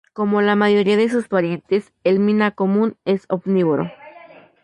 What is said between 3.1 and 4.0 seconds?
omnívoro.